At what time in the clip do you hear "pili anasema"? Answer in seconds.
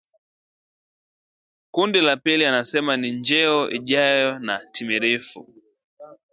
2.17-2.97